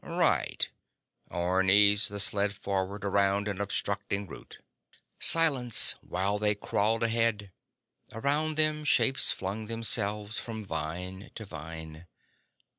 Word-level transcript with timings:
"Right." 0.03 0.67
Orne 1.29 1.69
eased 1.69 2.09
the 2.09 2.19
sled 2.19 2.53
forward 2.55 3.05
around 3.05 3.47
an 3.47 3.61
obstructing 3.61 4.25
root. 4.25 4.57
Silence 5.19 5.93
while 6.01 6.39
they 6.39 6.55
crawled 6.55 7.03
ahead. 7.03 7.51
Around 8.11 8.57
them 8.57 8.83
shapes 8.83 9.31
flung 9.31 9.67
themselves 9.67 10.39
from 10.39 10.65
vine 10.65 11.29
to 11.35 11.45
vine. 11.45 12.07